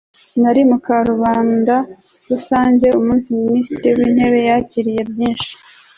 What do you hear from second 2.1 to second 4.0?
rusange umunsi minisitiri